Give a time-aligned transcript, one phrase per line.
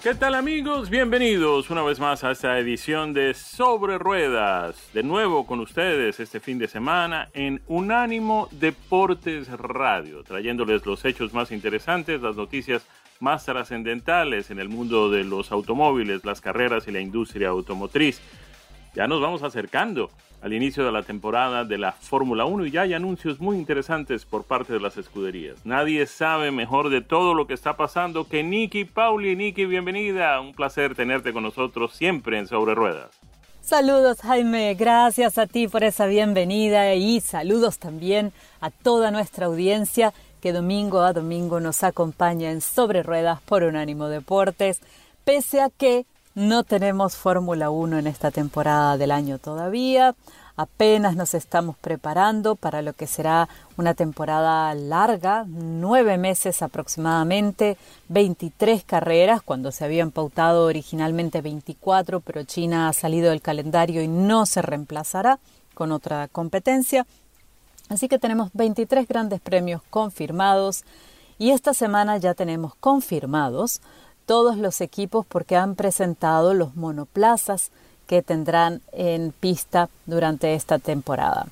[0.00, 0.90] ¿Qué tal amigos?
[0.90, 4.90] Bienvenidos una vez más a esta edición de Sobre Ruedas.
[4.94, 11.34] De nuevo con ustedes este fin de semana en Unánimo Deportes Radio, trayéndoles los hechos
[11.34, 12.86] más interesantes, las noticias
[13.18, 18.20] más trascendentales en el mundo de los automóviles, las carreras y la industria automotriz.
[18.98, 20.10] Ya nos vamos acercando
[20.42, 24.24] al inicio de la temporada de la Fórmula 1 y ya hay anuncios muy interesantes
[24.24, 25.64] por parte de las escuderías.
[25.64, 29.36] Nadie sabe mejor de todo lo que está pasando que Nicky Pauli.
[29.36, 30.40] Nicky, bienvenida.
[30.40, 33.10] Un placer tenerte con nosotros siempre en Sobre Ruedas.
[33.60, 40.12] Saludos Jaime, gracias a ti por esa bienvenida y saludos también a toda nuestra audiencia
[40.40, 44.80] que domingo a domingo nos acompaña en Sobre Ruedas por Unánimo Deportes,
[45.22, 46.04] pese a que
[46.38, 50.14] no tenemos Fórmula 1 en esta temporada del año todavía.
[50.56, 57.76] Apenas nos estamos preparando para lo que será una temporada larga, nueve meses aproximadamente,
[58.08, 64.08] 23 carreras, cuando se habían pautado originalmente 24, pero China ha salido del calendario y
[64.08, 65.40] no se reemplazará
[65.74, 67.04] con otra competencia.
[67.88, 70.84] Así que tenemos 23 grandes premios confirmados
[71.36, 73.80] y esta semana ya tenemos confirmados
[74.28, 77.70] todos los equipos porque han presentado los monoplazas
[78.06, 81.46] que tendrán en pista durante esta temporada.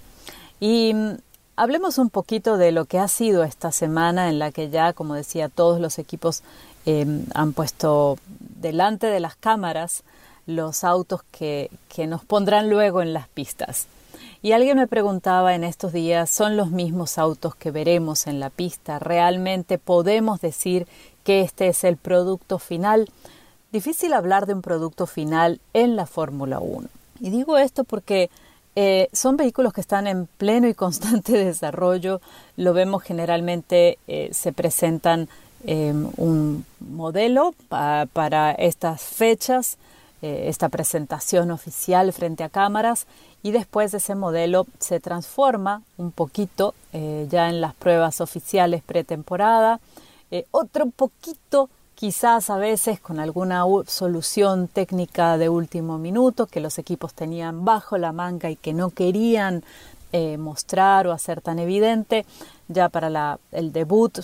[0.60, 1.16] Y mm,
[1.56, 5.14] hablemos un poquito de lo que ha sido esta semana en la que ya, como
[5.14, 6.42] decía, todos los equipos
[6.84, 8.18] em, han puesto
[8.60, 10.02] delante de las cámaras
[10.46, 13.86] los autos que, que nos pondrán luego en las pistas.
[14.46, 18.48] Y alguien me preguntaba en estos días, ¿son los mismos autos que veremos en la
[18.48, 19.00] pista?
[19.00, 20.86] ¿Realmente podemos decir
[21.24, 23.10] que este es el producto final.
[23.72, 26.86] Difícil hablar de un producto final en la Fórmula 1.
[27.18, 28.30] Y digo esto porque
[28.76, 32.20] eh, son vehículos que están en pleno y constante desarrollo.
[32.56, 35.28] Lo vemos generalmente, eh, se presentan
[35.66, 39.76] em, un modelo para estas fechas,
[40.22, 43.08] eh, esta presentación oficial frente a cámaras
[43.42, 49.80] y después de ese modelo se transforma un poquito ya en las pruebas oficiales pretemporada
[50.30, 56.78] eh, otro poquito quizás a veces con alguna solución técnica de último minuto que los
[56.78, 59.62] equipos tenían bajo la manga y que no querían
[60.12, 62.26] eh, mostrar o hacer tan evidente
[62.68, 64.18] ya para el debut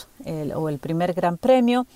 [0.55, 1.87] o el primer gran premio.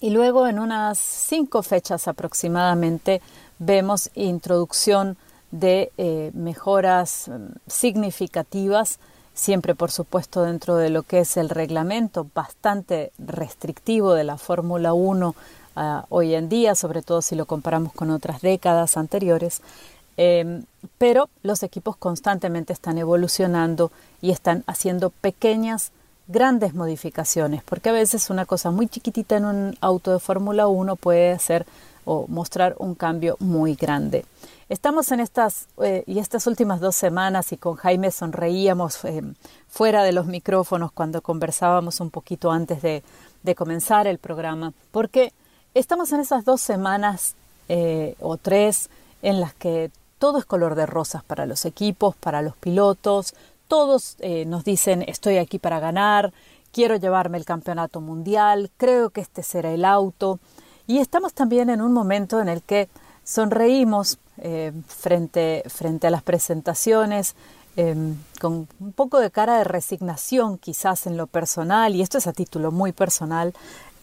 [0.00, 3.22] Y luego en unas cinco fechas aproximadamente
[3.58, 5.16] vemos introducción
[5.60, 8.98] de eh, mejoras mm, significativas
[9.34, 14.94] siempre por supuesto dentro de lo que es el reglamento bastante restrictivo de la Fórmula
[14.94, 15.34] 1
[15.76, 19.60] ah, hoy en día, sobre todo si lo comparamos con otras décadas anteriores.
[20.16, 20.64] Em,
[20.98, 23.90] pero los equipos constantemente están evolucionando
[24.22, 25.90] y están haciendo pequeñas,
[26.28, 30.94] grandes modificaciones, porque a veces una cosa muy chiquitita en un auto de Fórmula 1
[30.96, 31.66] puede hacer
[32.04, 34.24] o mostrar un cambio muy grande.
[34.68, 39.22] Estamos en estas eh, y estas últimas dos semanas y con Jaime sonreíamos eh,
[39.68, 43.02] fuera de los micrófonos cuando conversábamos un poquito antes de,
[43.56, 45.34] comenzar el programa, porque
[45.74, 47.34] estamos en esas dos semanas
[47.68, 48.88] eh, o tres
[49.20, 53.34] en las que todo es color de rosas para los equipos, para los pilotos,
[53.68, 54.16] todos
[54.46, 56.32] nos dicen estoy aquí para ganar,
[56.72, 60.40] quiero llevarme el campeonato mundial, creo que este será el auto
[60.86, 62.88] y estamos también en un momento en el que
[63.24, 67.34] sonreímos eh, frente, frente a las presentaciones,
[67.76, 72.26] em, con un poco de cara de resignación quizás en lo personal, y esto es
[72.26, 73.54] a título muy personal,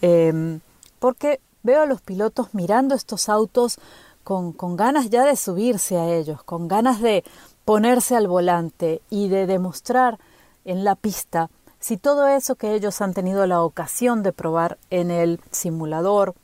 [0.01, 0.59] em,
[0.99, 3.77] porque veo a los pilotos mirando estos autos
[4.23, 7.23] con, con ganas ya de subirse a ellos, con ganas de
[7.65, 10.17] ponerse al volante y de demostrar
[10.65, 11.49] en la pista
[11.79, 16.35] si todo eso que ellos han tenido la ocasión de probar en el simulador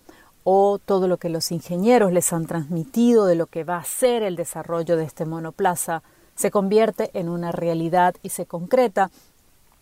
[0.49, 4.23] o todo lo que los ingenieros les han transmitido de lo que va a ser
[4.23, 6.03] el desarrollo de este monoplaza
[6.37, 9.11] se convierte en una realidad y se concreta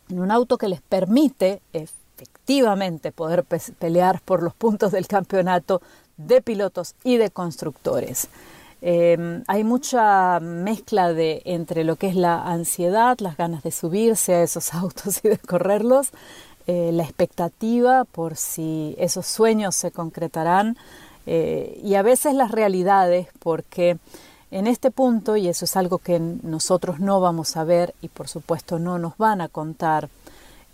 [0.10, 3.46] en un auto que les permite efectivamente poder
[3.78, 5.84] pelear por los puntos del campeonato
[6.18, 8.28] de pilotos y de constructores.
[8.82, 14.34] Em, hay mucha mezcla de entre lo que es la ansiedad, las ganas de subirse
[14.34, 16.10] a esos autos y de correrlos,
[16.68, 20.78] eh, la expectativa por si esos sueños se concretarán
[21.28, 24.00] eh, y a veces las realidades porque
[24.50, 28.28] en este punto, y eso es algo que nosotros no vamos a ver y por
[28.28, 30.10] supuesto no nos van a contar,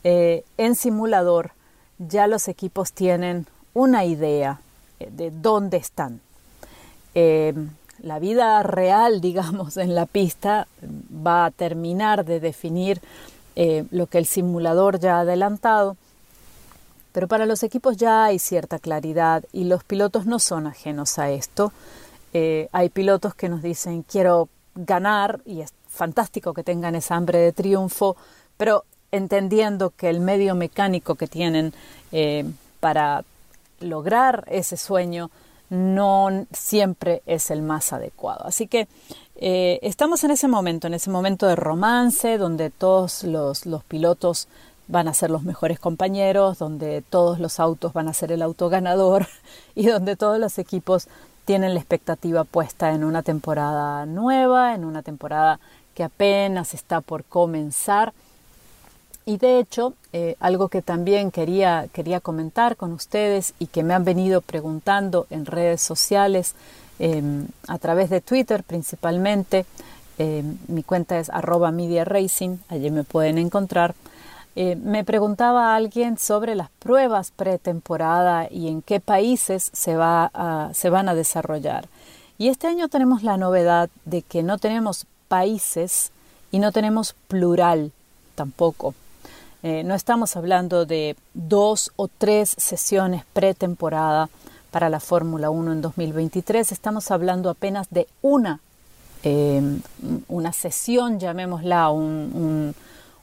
[0.05, 1.51] eh, en simulador
[1.97, 4.61] ya los equipos tienen una idea
[4.97, 6.21] de dónde están.
[7.13, 10.67] la vida real, digamos, en la pista
[11.11, 13.01] va a terminar de definir
[13.55, 15.97] eh, lo que el simulador ya ha adelantado,
[17.11, 21.29] pero para los equipos ya hay cierta claridad y los pilotos no son ajenos a
[21.29, 21.73] esto.
[22.33, 27.39] Eh, hay pilotos que nos dicen quiero ganar y es fantástico que tengan esa hambre
[27.39, 28.15] de triunfo,
[28.55, 31.73] pero entendiendo que el medio mecánico que tienen
[32.13, 32.45] eh,
[32.79, 33.25] para
[33.81, 35.29] lograr ese sueño
[35.71, 38.45] no siempre es el más adecuado.
[38.45, 38.89] Así que
[39.37, 44.49] eh, estamos en ese momento, en ese momento de romance, donde todos los, pilotos
[44.89, 48.67] van a ser los mejores compañeros, donde todos los autos van a ser el auto
[48.67, 49.27] ganador
[49.75, 51.07] y donde todos los equipos
[51.45, 55.61] tienen la expectativa puesta en una temporada nueva, en una temporada
[55.95, 58.13] que apenas está por comenzar.
[59.25, 63.93] Y de hecho, eh, algo que también quería, quería comentar con ustedes y que me
[63.93, 66.55] han venido preguntando en redes sociales
[67.03, 69.65] Em, a través de Twitter principalmente.
[70.19, 73.95] Em, mi cuenta es arroba media racing, allí me pueden encontrar.
[74.55, 80.91] Eh, me preguntaba alguien sobre las pruebas pretemporada y en qué países se, va se
[80.91, 81.87] van a desarrollar.
[82.37, 86.11] Y este año tenemos la novedad de que no tenemos países
[86.51, 87.91] y no tenemos plural
[88.35, 88.93] tampoco.
[89.63, 94.29] Eh, no estamos hablando de dos o tres sesiones pretemporada,
[94.71, 96.71] para la Fórmula 1 en 2023.
[96.71, 98.61] Estamos hablando apenas de una,
[99.21, 99.81] em,
[100.29, 102.73] una sesión, llamémosla, un,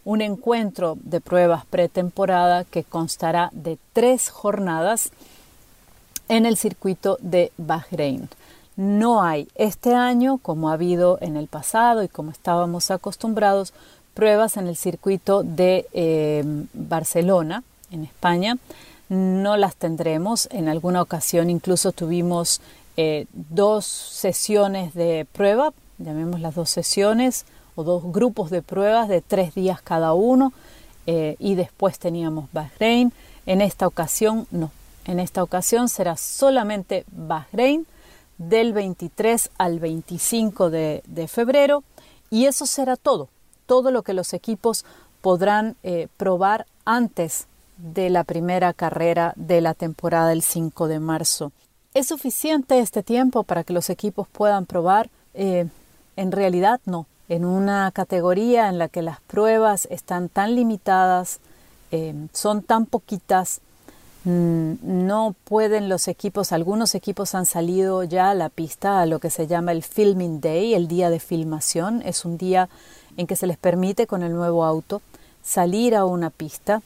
[0.04, 5.10] un, encuentro de pruebas pretemporada que constará de tres jornadas
[6.28, 8.28] en el circuito de Bahrein.
[8.76, 13.72] No hay este año, como ha habido en el pasado y como estábamos acostumbrados,
[14.18, 17.62] pruebas en el circuito de em, Barcelona,
[17.92, 18.58] en España,
[19.08, 20.48] no las tendremos.
[20.50, 22.60] En alguna ocasión incluso tuvimos
[22.96, 29.20] eh, dos sesiones de prueba, llamemos las dos sesiones, o dos grupos de pruebas de
[29.20, 30.52] tres días cada uno,
[31.06, 33.12] eh, y después teníamos Bahrein.
[33.46, 34.72] En esta ocasión no,
[35.04, 37.86] en esta ocasión será solamente Bahrein
[38.36, 41.84] del 23 al 25 de, febrero,
[42.30, 43.28] y eso será todo,
[43.68, 44.84] todo lo que los equipos
[45.20, 51.52] podrán eh, probar antes de la primera carrera de la temporada del 5 de marzo.
[51.94, 55.10] ¿Es suficiente este tiempo para que los equipos puedan probar?
[55.34, 55.66] Eh,
[56.16, 57.06] en realidad no.
[57.28, 61.40] En una categoría en la que las pruebas están tan limitadas,
[61.90, 63.60] eh, son tan poquitas,
[64.24, 69.18] mm, no pueden los equipos, algunos equipos han salido ya a la pista a lo
[69.18, 72.02] que se llama el Filming Day, el día de filmación.
[72.02, 72.70] Es un día
[73.18, 75.02] en que se les permite con el nuevo auto
[75.42, 76.80] salir a una pista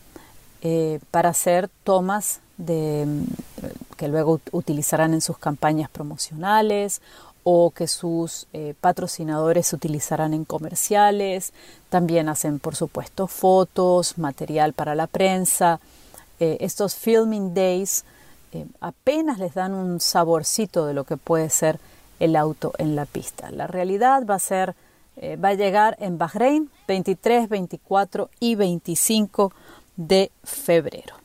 [0.62, 3.06] eh, para hacer tomas de,
[3.96, 7.00] que luego utilizarán en sus campañas promocionales
[7.44, 11.52] o que sus eh, patrocinadores utilizarán en comerciales.
[11.90, 15.80] También hacen, por supuesto, fotos, material para la prensa.
[16.40, 18.04] Eh, estos filming days
[18.80, 21.78] apenas les dan un saborcito de lo que puede ser
[22.20, 23.50] el auto en la pista.
[23.50, 24.74] La realidad va a ser,
[25.16, 29.52] va a llegar en Bahrein 23, 24 y 25
[29.96, 31.16] de febrero.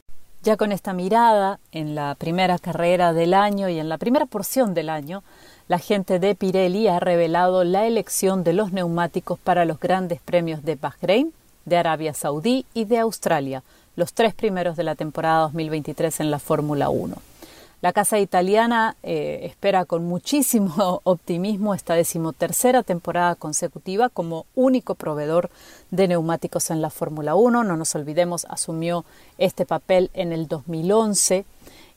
[0.44, 4.74] Ya con esta mirada en la primera carrera del año y en la primera porción
[4.74, 5.24] del año,
[5.68, 10.64] la gente de Pirelli ha revelado la elección de los neumáticos para los grandes premios
[10.64, 11.34] de Bahrein,
[11.66, 13.64] de Arabia Saudí y de Australia,
[13.98, 17.18] los tres primeros de la temporada 2023 en la Fórmula 1.
[17.80, 25.52] La casa italiana eh, espera con muchísimo optimismo esta decimotercera temporada consecutiva como único proveedor
[25.92, 27.64] de neumáticos en la Fórmula 1.
[27.64, 29.06] No nos olvidemos, asumió
[29.38, 31.46] este papel en el 2011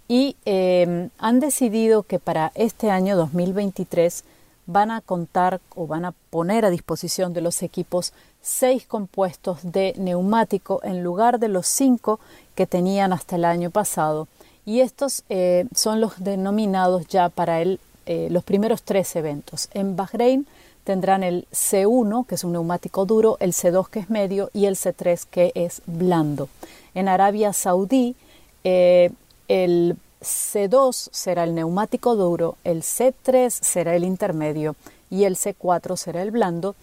[0.06, 4.24] y em, han decidido que para este año 2023
[4.66, 9.94] van a contar o van a poner a disposición de los equipos seis compuestos de
[9.96, 12.20] neumático en lugar de los cinco
[12.54, 14.28] que tenían hasta el año pasado
[14.70, 19.68] y estos eh, son los denominados ya para el, eh, los primeros tres eventos.
[19.74, 20.46] En Bahrein
[20.84, 24.76] tendrán el C1, que es un neumático duro, el C2, que es medio, y el
[24.76, 26.48] C3, que es blando.
[26.94, 28.14] En Arabia Saudí,
[28.62, 29.10] eh,
[29.48, 34.76] el C2 será el neumático duro, el C3 será el intermedio
[35.10, 36.76] y el C4 será el blando.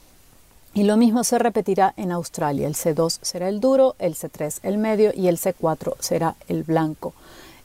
[0.74, 2.68] Y lo mismo se repetirá en Australia.
[2.68, 7.14] El C2 será el duro, el C3 el medio y el C4 será el blanco.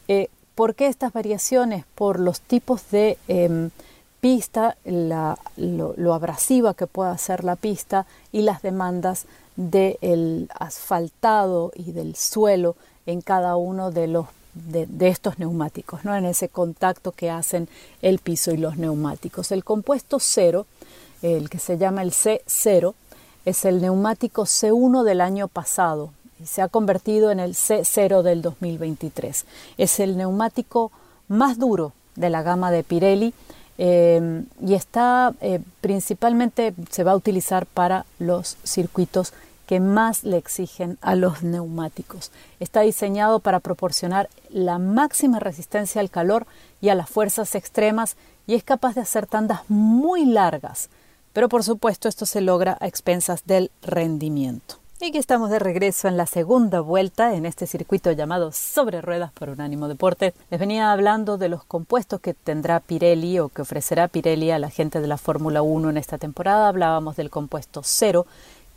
[0.09, 1.85] Eh, ¿Por qué estas variaciones?
[1.95, 3.71] Por los tipos de em,
[4.21, 9.25] pista, lo, abrasiva que pueda ser la pista y las demandas
[9.57, 16.15] del asfaltado y del suelo en cada uno de los de, estos neumáticos, ¿no?
[16.15, 17.69] en ese contacto que hacen
[18.03, 19.51] el piso y los neumáticos.
[19.51, 20.67] El compuesto cero,
[21.23, 22.95] el que se llama el C0,
[23.47, 26.11] es el neumático C1 del año pasado
[26.47, 29.45] se ha convertido en el C0 del 2023.
[29.79, 30.93] Es el neumático
[31.29, 33.35] más duro de la gama de Pirelli
[33.79, 39.33] eh, y está eh, principalmente se va a utilizar para los circuitos
[39.67, 42.31] que más le exigen a los neumáticos.
[42.61, 46.47] Está diseñado para proporcionar la máxima resistencia al calor
[46.81, 50.91] y a las fuerzas extremas y es capaz de hacer tandas muy largas,
[51.33, 54.82] pero por supuesto esto se logra a expensas del rendimiento.
[55.03, 59.33] Y aquí estamos de regreso en la segunda vuelta en este circuito llamado Sobre Ruedas
[59.33, 60.33] por Unánimo Deporte.
[60.49, 64.71] Les venía hablando de los compuestos que tendrá Pirelli o que ofrecerá Pirelli a la
[64.71, 66.69] gente de la Fórmula 1 en esta temporada.
[66.69, 68.29] Hablábamos del compuesto cero,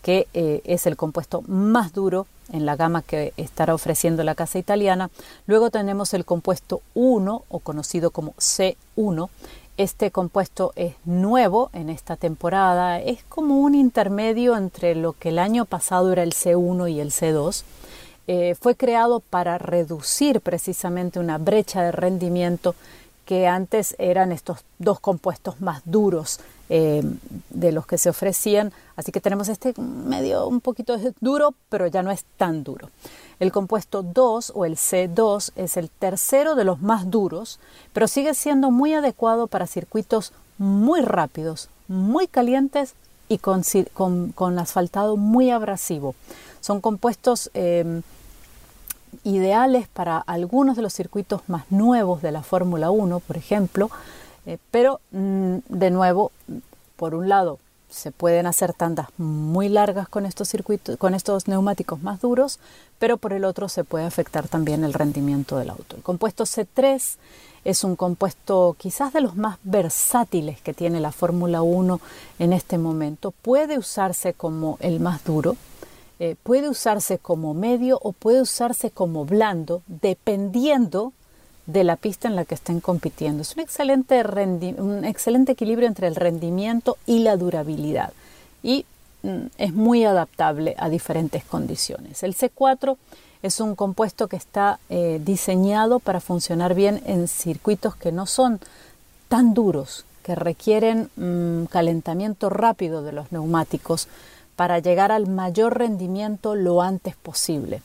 [0.02, 4.58] que eh, es el compuesto más duro en la gama que estará ofreciendo la casa
[4.58, 5.12] italiana.
[5.46, 9.30] Luego tenemos el compuesto 1 o conocido como C1.
[9.78, 15.38] Este compuesto es nuevo en esta temporada, es como un intermedio entre lo que el
[15.38, 17.64] año pasado era el C1 y el C2.
[18.28, 22.74] Eh, fue creado para reducir precisamente una brecha de rendimiento
[23.26, 26.40] que antes eran estos dos compuestos más duros
[26.70, 27.04] eh,
[27.50, 28.72] de los que se ofrecían.
[28.96, 32.90] Así que tenemos este medio un poquito duro, pero ya no es tan duro.
[33.40, 37.60] El compuesto 2 o el C2 es el tercero de los más duros,
[37.94, 42.96] pero sigue siendo muy adecuado para circuitos muy rápidos, muy calientes
[43.28, 46.16] y con, asfaltado muy abrasivo.
[46.62, 48.02] Son compuestos eh,
[49.24, 53.90] ideales para algunos de los circuitos más nuevos de la Fórmula 1, por ejemplo,
[54.46, 56.32] eh, pero mm, de nuevo,
[56.96, 57.60] por un lado,
[57.96, 62.60] se pueden hacer tandas muy largas con estos circuitos, con estos neumáticos más duros,
[63.00, 65.96] pero por el otro se puede afectar también el rendimiento del auto.
[65.96, 67.16] El compuesto C3
[67.64, 72.02] es un compuesto quizás de los más versátiles que tiene la Fórmula 1
[72.40, 73.32] en este momento.
[73.32, 75.56] Puede usarse como el más duro,
[76.20, 81.14] eh, puede usarse como medio o puede usarse como blando, dependiendo
[81.66, 83.42] de la pista en la que estén compitiendo.
[83.42, 84.24] Es un excelente,
[84.78, 88.14] un excelente equilibrio entre el rendimiento y la durabilidad
[88.64, 88.86] y
[89.24, 92.24] mm, es muy adaptable a diferentes condiciones.
[92.24, 92.98] El C4
[93.44, 98.60] es un compuesto que está eh, diseñado para funcionar bien en circuitos que no son
[99.28, 104.08] tan duros, que requieren mm, calentamiento rápido de los neumáticos
[104.56, 107.82] para llegar al mayor rendimiento lo antes posible.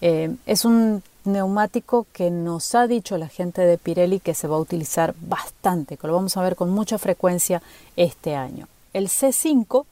[0.00, 4.56] Eh, es un neumático que nos ha dicho la gente de Pirelli que se va
[4.56, 7.62] a utilizar bastante, que lo vamos a ver con mucha frecuencia
[7.96, 8.68] este año.
[8.92, 9.84] El C5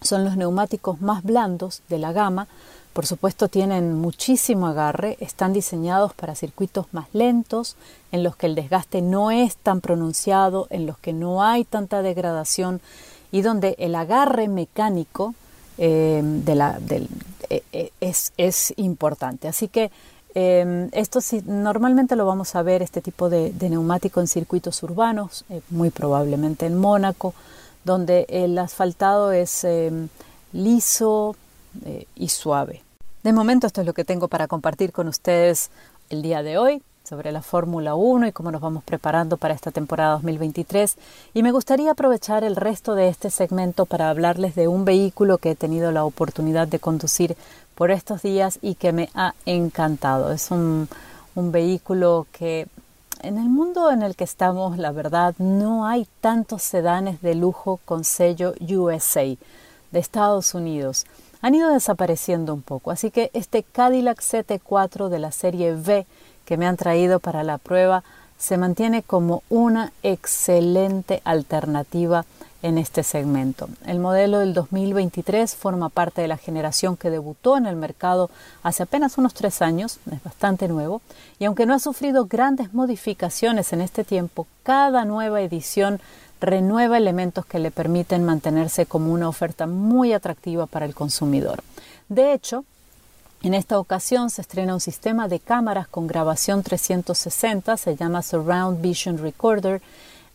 [0.00, 2.48] son los neumáticos más blandos de la gama,
[2.92, 7.76] por supuesto tienen muchísimo agarre, están diseñados para circuitos más lentos,
[8.10, 12.02] en los que el desgaste no es tan pronunciado, en los que no hay tanta
[12.02, 12.82] degradación
[13.30, 15.34] y donde el agarre mecánico
[15.78, 16.22] eh,
[17.48, 19.48] eh, eh, es importante.
[19.48, 19.90] Así que
[20.34, 25.44] eh, esto sí, normalmente lo vamos a ver, este tipo de, neumático en circuitos urbanos,
[25.50, 27.34] eh, muy probablemente en Mónaco,
[27.84, 30.08] donde el asfaltado es em,
[30.52, 31.36] liso
[31.84, 32.82] eh, y suave.
[33.22, 35.70] De momento esto es lo que tengo para compartir con ustedes
[36.10, 39.70] el día de hoy sobre la Fórmula 1 y cómo nos vamos preparando para esta
[39.70, 40.96] temporada 2023.
[41.34, 45.50] Y me gustaría aprovechar el resto de este segmento para hablarles de un vehículo que
[45.50, 47.36] he tenido la oportunidad de conducir
[47.74, 50.32] por estos días y que me ha encantado.
[50.32, 50.88] Es un,
[51.34, 52.66] vehículo que
[53.22, 57.80] en el mundo en el que estamos, la verdad, no hay tantos sedanes de lujo
[57.84, 61.06] con sello USA de Estados Unidos.
[61.40, 66.06] Han ido desapareciendo un poco, así que este Cadillac CT4 de la serie V
[66.52, 68.04] que me han traído para la prueba
[68.36, 72.26] se mantiene como una excelente alternativa
[72.60, 73.70] en este segmento.
[73.86, 78.28] El modelo del 2023 forma parte de la generación que debutó en el mercado
[78.62, 81.00] hace apenas unos tres años, es bastante nuevo,
[81.38, 86.02] y aunque no ha sufrido grandes modificaciones en este tiempo, cada nueva edición
[86.38, 91.62] renueva elementos que le permiten mantenerse como una oferta muy atractiva para el consumidor.
[92.10, 92.66] De hecho,
[93.42, 98.80] en esta ocasión se estrena un sistema de cámaras con grabación 360, se llama Surround
[98.80, 99.82] Vision Recorder,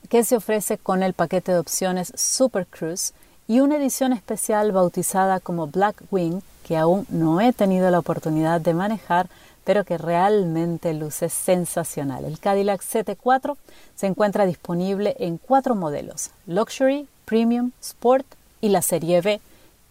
[0.09, 3.13] que se ofrece con el paquete de opciones Super Cruise
[3.47, 8.59] y una edición especial bautizada como Black Wing, que aún no he tenido la oportunidad
[8.59, 9.29] de manejar,
[9.63, 12.25] pero que realmente luce sensacional.
[12.25, 13.55] El Cadillac CT4
[13.95, 18.25] se encuentra disponible en cuatro modelos, Luxury, Premium, Sport
[18.59, 19.39] y la serie B,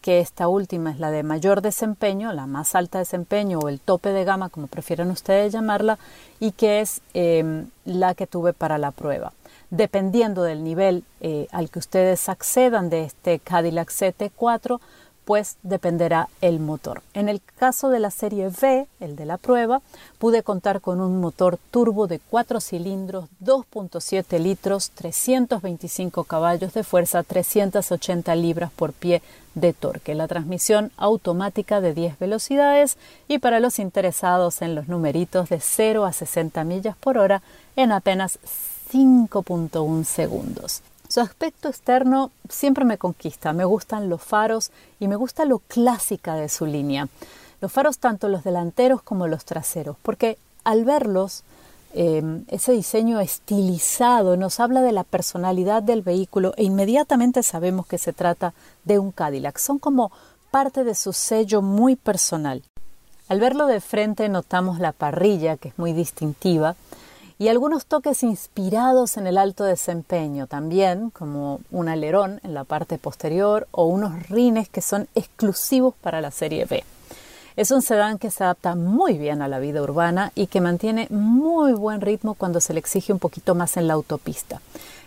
[0.07, 4.11] que esta última es la de mayor desempeño, la más alta desempeño o el tope
[4.11, 5.99] de gama, como prefieran ustedes llamarla,
[6.39, 9.33] y que es em, la que tuve para la prueba.
[9.71, 14.79] Dependiendo del nivel eh, al que ustedes accedan de este Cadillac CT4,
[15.27, 17.03] pues dependerá el motor.
[17.13, 19.83] En el caso de la serie V, el de la prueba,
[20.19, 27.25] pude contar con un motor turbo de 4 cilindros, 2.7 litros, 325 caballos de fuerza,
[27.25, 29.21] 380 libras por pie
[29.57, 30.15] de torque.
[30.15, 36.05] La transmisión automática de 10 velocidades y para los interesados en los numeritos de 0
[36.05, 37.43] a 60 millas por hora
[37.75, 38.39] en apenas
[38.93, 40.83] 5.1 segundos.
[41.17, 44.71] Su aspecto externo siempre me conquista, me gustan los faros
[45.01, 47.09] y me gusta lo clásica de su línea.
[47.63, 51.43] Los faros tanto los delanteros como los traseros, porque al verlos,
[51.95, 57.97] em, ese diseño estilizado nos habla de la personalidad del vehículo e inmediatamente sabemos que
[57.97, 58.53] se trata
[58.85, 59.57] de un Cadillac.
[59.57, 60.13] Son como
[60.51, 62.63] parte de su sello muy personal.
[63.29, 66.77] Al verlo de frente notamos la parrilla, que es muy distintiva,
[67.39, 72.97] y algunos toques inspirados en el alto desempeño también, como un alerón en la parte
[72.97, 76.83] posterior o unos rines que son exclusivos para la serie B.
[77.57, 81.09] Es un sedán que se adapta muy bien a la vida urbana y que mantiene
[81.11, 84.61] muy buen ritmo cuando se le exige un poquito más en la autopista.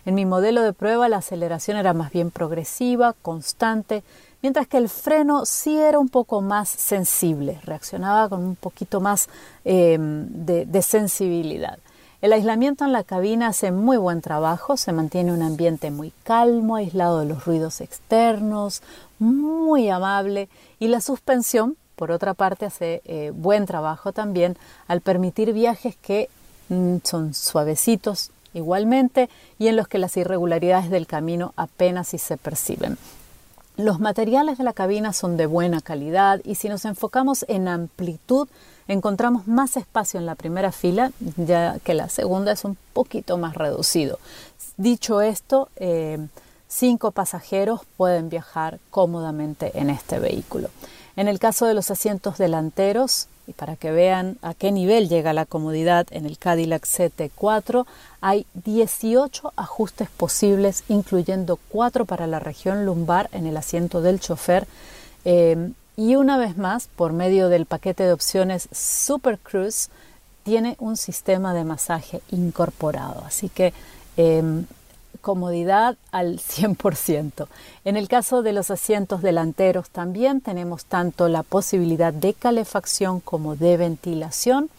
[0.05, 4.03] En mi modelo de prueba la aceleración era más bien progresiva, constante,
[4.41, 9.29] mientras que el freno sí era un poco más sensible, reaccionaba con un poquito más
[9.65, 11.77] eh, de sensibilidad.
[12.21, 16.75] El aislamiento en la cabina hace muy buen trabajo, se mantiene un ambiente muy calmo,
[16.75, 18.81] aislado de los ruidos externos,
[19.19, 25.53] muy amable y la suspensión, por otra parte, hace eh, buen trabajo también al permitir
[25.53, 26.29] viajes que
[26.67, 32.35] mm, son suavecitos igualmente y en los que las irregularidades del camino apenas si se
[32.35, 32.97] perciben.
[33.77, 38.49] Los materiales de la cabina son de buena calidad y si nos enfocamos en amplitud,
[38.89, 43.55] encontramos más espacio en la primera fila, ya que la segunda es un poquito más
[43.55, 44.19] reducido.
[44.77, 46.17] Dicho esto, eh,
[46.67, 50.69] cinco pasajeros pueden viajar cómodamente en este vehículo.
[51.15, 55.33] En el caso de los asientos delanteros, y para que vean a qué nivel llega
[55.33, 57.85] la comodidad en el Cadillac CT4,
[58.21, 64.67] hay 18 ajustes posibles, incluyendo cuatro para la región lumbar en el asiento del chofer.
[65.25, 69.89] Eh, y una vez más, por medio del paquete de opciones Super Cruise,
[70.43, 73.21] tiene un sistema de masaje incorporado.
[73.25, 73.73] Así que
[74.15, 74.65] em,
[75.19, 77.49] comodidad al 100%.
[77.83, 83.57] En el caso de los asientos delanteros también tenemos tanto la posibilidad de calefacción como
[83.57, 84.69] de ventilación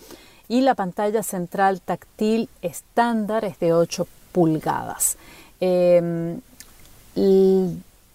[0.49, 5.19] y la pantalla central táctil estándar es de 8 pulgadas.
[5.61, 6.41] Em,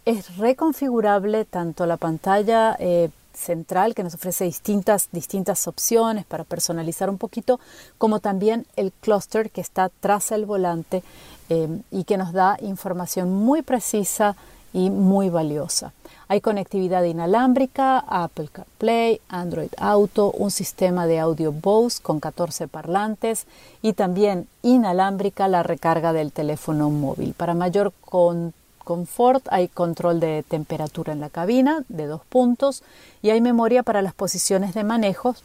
[0.06, 7.10] es reconfigurable tanto la pantalla eh, central que nos ofrece distintas, distintas opciones para personalizar
[7.10, 7.60] un poquito,
[7.98, 11.04] como también el cluster que está tras el volante
[11.50, 14.36] eh, y que nos da información muy precisa
[14.74, 15.94] y muy valiosa.
[16.28, 23.46] Hay conectividad inalámbrica, Apple CarPlay, Android Auto, un sistema de audio Bose con 14 parlantes
[23.82, 27.34] y también inalámbrica la recarga del teléfono móvil.
[27.34, 28.54] Para mayor control
[28.86, 32.84] confort, hay control de temperatura en la cabina de dos puntos
[33.22, 35.36] y hay memoria para las posiciones de manejo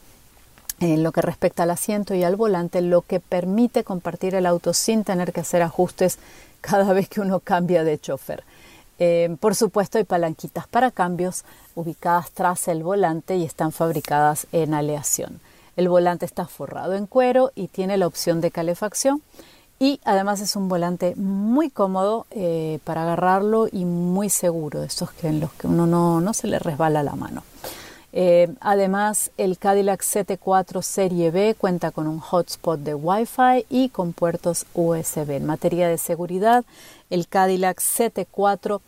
[0.79, 4.73] en lo que respecta al asiento y al volante, lo que permite compartir el auto
[4.73, 6.17] sin tener que hacer ajustes
[6.61, 8.43] cada vez que uno cambia de chofer.
[8.97, 11.43] Eh, por supuesto, hay palanquitas para cambios
[11.75, 15.39] ubicadas tras el volante y están fabricadas en aleación.
[15.75, 19.21] El volante está forrado en cuero y tiene la opción de calefacción
[19.81, 25.11] y además es un volante muy cómodo eh, para agarrarlo y muy seguro, de esos
[25.11, 27.41] que en los que uno no, se le resbala la mano.
[28.13, 34.13] Eh, además, el Cadillac CT4 Serie B cuenta con un hotspot de Wi-Fi y con
[34.13, 35.31] puertos USB.
[35.31, 36.63] En materia de seguridad,
[37.09, 38.81] el Cadillac CT4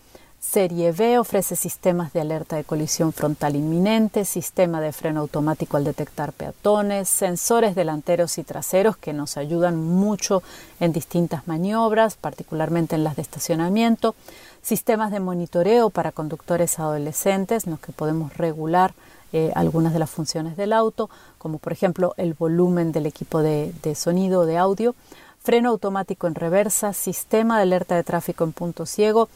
[0.43, 5.85] Serie B ofrece sistemas de alerta de colisión frontal inminente, sistema de freno automático al
[5.85, 10.43] detectar peatones, sensores delanteros y traseros que nos ayudan mucho
[10.81, 14.15] en distintas maniobras, particularmente en las de estacionamiento,
[14.61, 18.93] sistemas de monitoreo para conductores adolescentes, en los que podemos regular
[19.31, 23.73] eh, algunas de las funciones del auto, como por ejemplo el volumen del equipo de,
[23.81, 24.93] de sonido o de audio,
[25.41, 29.29] freno automático en reversa, sistema de alerta de tráfico en punto ciego,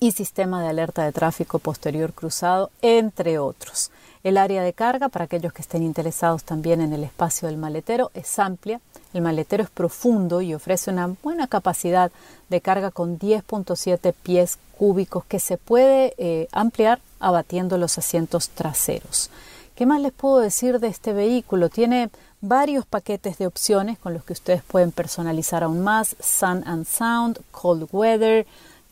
[0.00, 3.90] y sistema de alerta de tráfico posterior cruzado, entre otros.
[4.22, 8.10] El área de carga, para aquellos que estén interesados también en el espacio del maletero,
[8.14, 8.80] es amplia.
[9.14, 12.10] El maletero es profundo y ofrece una buena capacidad
[12.48, 19.30] de carga con 10.7 pies cúbicos que se puede eh, ampliar abatiendo los asientos traseros.
[19.76, 21.68] ¿Qué más les puedo decir de este vehículo?
[21.68, 26.16] Tiene varios paquetes de opciones con los que ustedes pueden personalizar aún más.
[26.18, 28.46] Sun and Sound, Cold Weather,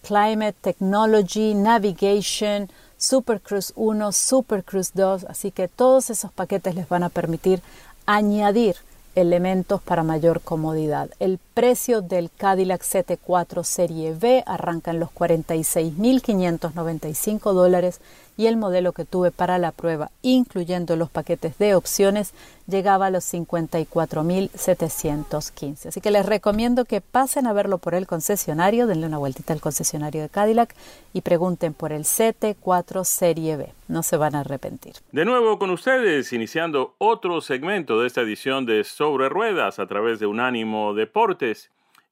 [0.06, 6.88] Climate, Technology, Navigation, Super Cruise 1, Super Cruise 2, así que todos esos paquetes les
[6.88, 7.62] van a permitir
[8.06, 8.76] añadir
[9.14, 11.10] elementos para mayor comodidad.
[11.20, 18.00] El precio del Cadillac CT4 Serie B arranca en los 46.595 dólares
[18.36, 22.32] y el modelo que tuve para la prueba, incluyendo los paquetes de opciones,
[22.66, 25.88] llegaba a los 54.715.
[25.88, 29.60] Así que les recomiendo que pasen a verlo por el concesionario, denle una vueltita al
[29.60, 30.74] concesionario de Cadillac
[31.12, 33.72] y pregunten por el CT4 Serie B.
[33.88, 34.94] No se van a arrepentir.
[35.12, 40.18] De nuevo con ustedes, iniciando otro segmento de esta edición de Sobre Ruedas a través
[40.18, 41.70] de Unánimo Deportes.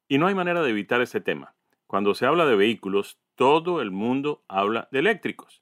[0.08, 1.54] Y no hay manera de evitar este tema.
[1.86, 5.61] Cuando se habla de vehículos, todo el mundo habla de eléctricos.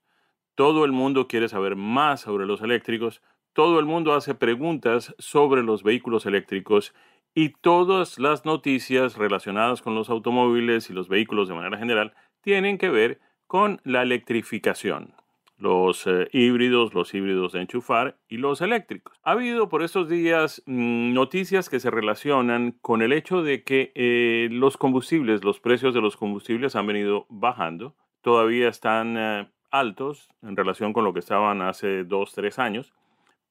[0.60, 3.22] Todo el mundo quiere saber más sobre los eléctricos,
[3.54, 6.94] todo el mundo hace preguntas sobre los vehículos eléctricos
[7.34, 12.76] y todas las noticias relacionadas con los automóviles y los vehículos de manera general tienen
[12.76, 15.14] que ver con la electrificación.
[15.56, 19.16] Los eh, híbridos, los híbridos de enchufar y los eléctricos.
[19.22, 23.92] Ha habido por estos días mm, noticias que se relacionan con el hecho de que
[23.94, 27.96] eh, los combustibles, los precios de los combustibles han venido bajando.
[28.20, 32.92] Todavía están eh, altos en relación con lo que estaban hace dos, tres años,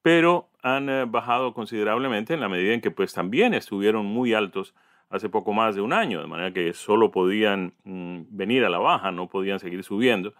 [0.01, 4.73] pero han eh, bajado considerablemente en la medida en que pues también estuvieron muy altos
[5.09, 8.77] hace poco más de un año, de manera que solo podían mm, venir a la
[8.77, 10.33] baja, no podían seguir subiendo.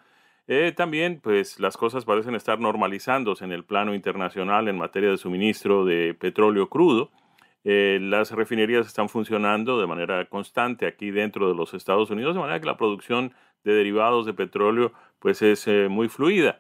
[0.48, 5.18] Eh, también, pues las cosas parecen estar normalizándose en el plano internacional en materia de
[5.18, 7.12] suministro de petróleo crudo.
[7.63, 12.42] Eh, las refinerías están funcionando de manera constante aquí dentro de los Estados Unidos, de
[12.42, 16.60] manera que la producción de derivados de petróleo pues es eh, muy fluida.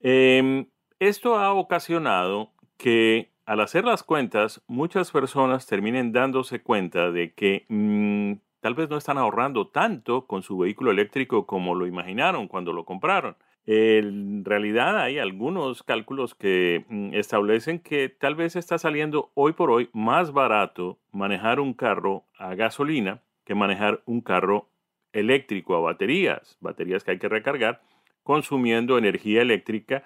[0.00, 0.66] Em,
[1.00, 7.64] esto ha ocasionado que al hacer las cuentas muchas personas terminen dándose cuenta de que
[7.68, 12.72] mm, tal vez no están ahorrando tanto con su vehículo eléctrico como lo imaginaron cuando
[12.72, 13.36] lo compraron.
[13.66, 19.70] En realidad hay algunos cálculos que mm, establecen que tal vez está saliendo hoy por
[19.70, 24.68] hoy más barato manejar un carro a gasolina que manejar un carro
[25.12, 27.80] eléctrico a baterías, baterías que hay que recargar,
[28.22, 30.04] consumiendo energía eléctrica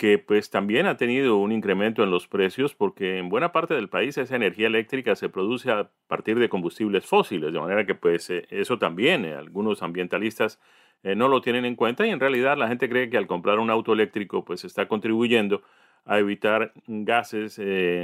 [0.00, 3.90] que pues también ha tenido un incremento en los precios porque en buena parte del
[3.90, 8.30] país esa energía eléctrica se produce a partir de combustibles fósiles, de manera que pues
[8.30, 10.58] eh, eso también eh, algunos ambientalistas
[11.02, 13.58] eh, no lo tienen en cuenta y en realidad la gente cree que al comprar
[13.58, 15.60] un auto eléctrico pues está contribuyendo
[16.06, 17.58] a evitar gases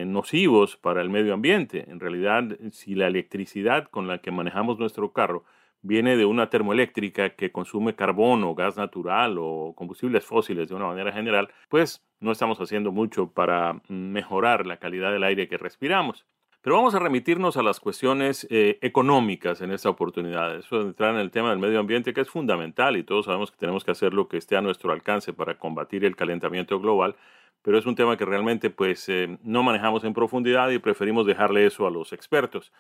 [0.07, 1.90] nocivos para el medio ambiente.
[1.90, 5.46] En realidad, si la electricidad con la que manejamos nuestro carro
[5.87, 10.87] viene de una termoeléctrica que consume carbón o gas natural o combustibles fósiles de una
[10.87, 16.27] manera general, pues no estamos haciendo mucho para mejorar la calidad del aire que respiramos.
[16.66, 20.57] Pero vamos a remitirnos a las cuestiones eh, económicas en esta oportunidad.
[20.57, 23.53] Eso de entrar en el tema del medio ambiente que es fundamental y todos sabemos
[23.53, 27.14] que tenemos que hacer lo que esté a nuestro alcance para combatir el calentamiento global,
[27.62, 31.66] pero es un tema que realmente pues eh, no manejamos en profundidad y preferimos dejarle
[31.66, 32.72] eso a los expertos.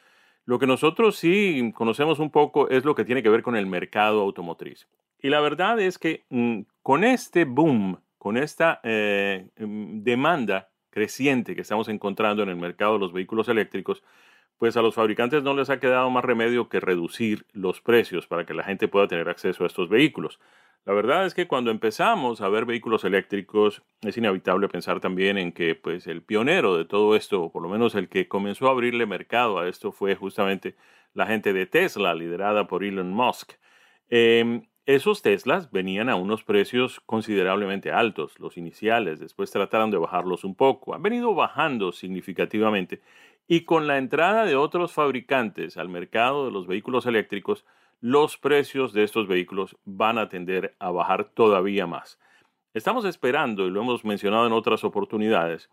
[0.46, 3.66] Lo que nosotros sí conocemos un poco es lo que tiene que ver con el
[3.66, 4.88] mercado automotriz.
[5.20, 11.56] Y la verdad es que mm, con este boom, con esta eh, mm, demanda creciente
[11.56, 14.04] que estamos encontrando en el mercado de los vehículos eléctricos,
[14.56, 18.46] pues a los fabricantes no les ha quedado más remedio que reducir los precios para
[18.46, 20.38] que la gente pueda tener acceso a estos vehículos.
[20.86, 25.50] La verdad es que cuando empezamos a ver vehículos eléctricos, es inevitable pensar también en
[25.50, 28.70] que pues, el pionero de todo esto, o por lo menos el que comenzó a
[28.70, 30.76] abrirle mercado a esto, fue justamente
[31.12, 33.54] la gente de Tesla, liderada por Elon Musk.
[34.10, 40.44] Em, esos Teslas venían a unos precios considerablemente altos, los iniciales, después trataron de bajarlos
[40.44, 43.02] un poco, han venido bajando significativamente
[43.48, 47.64] y con la entrada de otros fabricantes al mercado de los vehículos eléctricos,
[48.00, 52.18] los precios de estos vehículos van a tender a bajar todavía más.
[52.74, 55.70] Estamos esperando, y lo hemos mencionado en otras oportunidades,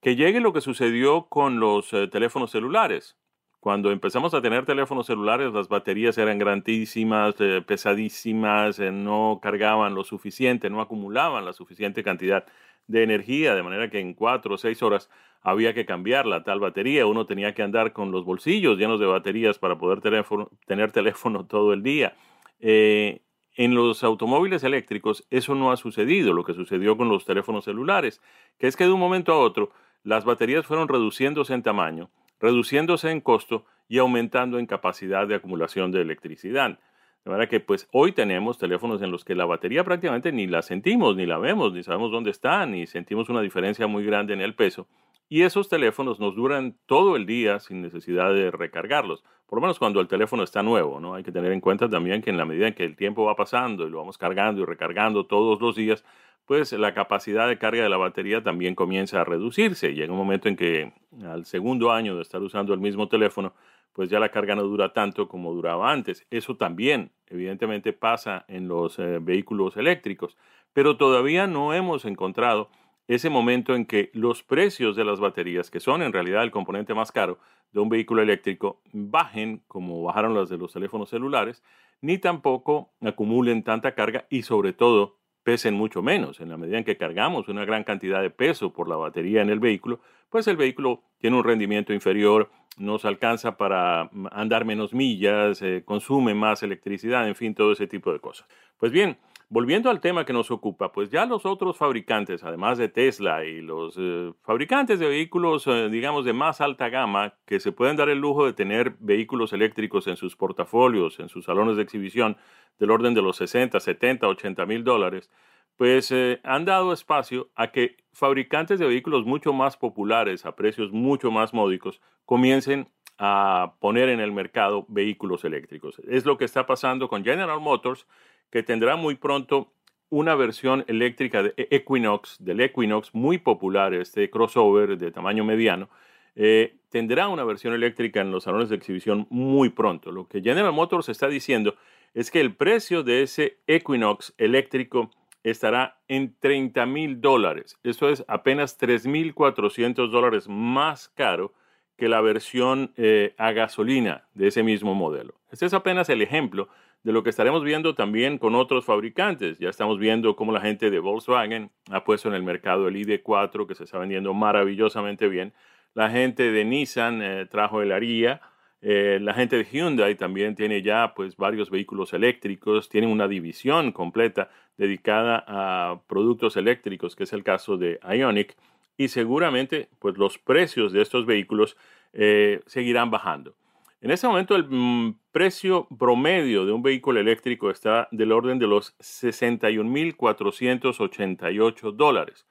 [0.00, 3.16] que llegue lo que sucedió con los eh, teléfonos celulares.
[3.60, 9.94] Cuando empezamos a tener teléfonos celulares, las baterías eran grandísimas, eh, pesadísimas, eh, no cargaban
[9.94, 12.46] lo suficiente, no acumulaban la suficiente cantidad
[12.86, 15.10] de energía, de manera que en cuatro o seis horas
[15.42, 17.06] había que cambiar la tal batería.
[17.06, 21.72] Uno tenía que andar con los bolsillos llenos de baterías para poder tener teléfono todo
[21.72, 22.16] el día.
[22.60, 23.22] Eh,
[23.56, 28.20] en los automóviles eléctricos eso no ha sucedido, lo que sucedió con los teléfonos celulares,
[28.58, 29.70] que es que de un momento a otro
[30.02, 35.92] las baterías fueron reduciéndose en tamaño reduciéndose en costo y aumentando en capacidad de acumulación
[35.92, 36.78] de electricidad.
[37.26, 40.62] De manera que pues hoy tenemos teléfonos en los que la batería prácticamente ni la
[40.62, 44.40] sentimos, ni la vemos, ni sabemos dónde está, ni sentimos una diferencia muy grande en
[44.40, 44.86] el peso.
[45.28, 49.80] Y esos teléfonos nos duran todo el día sin necesidad de recargarlos, por lo menos
[49.80, 51.16] cuando el teléfono está nuevo, ¿no?
[51.16, 53.34] Hay que tener en cuenta también que en la medida en que el tiempo va
[53.34, 56.04] pasando y lo vamos cargando y recargando todos los días,
[56.46, 59.94] pues la capacidad de carga de la batería también comienza a reducirse.
[59.94, 60.92] Llega un momento en que
[61.24, 63.52] al segundo año de estar usando el mismo teléfono,
[63.96, 66.26] pues ya la carga no dura tanto como duraba antes.
[66.30, 70.36] Eso también, evidentemente, pasa en los eh, vehículos eléctricos,
[70.74, 72.68] pero todavía no hemos encontrado
[73.08, 76.92] ese momento en que los precios de las baterías, que son en realidad el componente
[76.92, 77.38] más caro
[77.72, 81.62] de un vehículo eléctrico, bajen como bajaron las de los teléfonos celulares,
[82.02, 86.40] ni tampoco acumulen tanta carga y sobre todo pesen mucho menos.
[86.40, 89.48] En la medida en que cargamos una gran cantidad de peso por la batería en
[89.48, 94.92] el vehículo, pues el vehículo tiene un rendimiento inferior, nos alcanza para mm, andar menos
[94.92, 98.46] millas, eh, consume más electricidad, en fin, todo ese tipo de cosas.
[98.78, 102.88] Pues bien, volviendo al tema que nos ocupa, pues ya los otros fabricantes, además de
[102.88, 107.72] Tesla y los eh, fabricantes de vehículos, eh, digamos, de más alta gama, que se
[107.72, 111.82] pueden dar el lujo de tener vehículos eléctricos en sus portafolios, en sus salones de
[111.82, 112.36] exhibición,
[112.78, 115.30] del orden de los 60, 70, 80 mil dólares,
[115.76, 120.92] pues eh, han dado espacio a que fabricantes de vehículos mucho más populares, a precios
[120.92, 126.00] mucho más módicos, comiencen a poner en el mercado vehículos eléctricos.
[126.08, 128.06] Es lo que está pasando con General Motors,
[128.50, 129.72] que tendrá muy pronto
[130.08, 135.88] una versión eléctrica de Equinox, del Equinox, muy popular, este crossover de tamaño mediano,
[136.36, 140.12] eh, tendrá una versión eléctrica en los salones de exhibición muy pronto.
[140.12, 141.74] Lo que General Motors está diciendo
[142.14, 145.10] es que el precio de ese Equinox eléctrico
[145.50, 147.78] estará en 30 mil dólares.
[147.84, 151.54] Eso es apenas 3.400 dólares más caro
[151.96, 155.34] que la versión eh, a gasolina de ese mismo modelo.
[155.50, 156.68] Este es apenas el ejemplo
[157.04, 159.58] de lo que estaremos viendo también con otros fabricantes.
[159.58, 163.66] Ya estamos viendo cómo la gente de Volkswagen ha puesto en el mercado el ID4
[163.66, 165.52] que se está vendiendo maravillosamente bien.
[165.94, 168.40] La gente de Nissan eh, trajo el Aria
[168.88, 173.90] eh, la gente de Hyundai también tiene ya pues varios vehículos eléctricos, tiene una división
[173.90, 178.54] completa dedicada a productos eléctricos, que es el caso de Ionic,
[178.96, 181.76] y seguramente pues los precios de estos vehículos
[182.12, 183.56] eh, seguirán bajando.
[184.00, 188.68] En este momento el mm, precio promedio de un vehículo eléctrico está del orden de
[188.68, 192.46] los 61.488 dólares.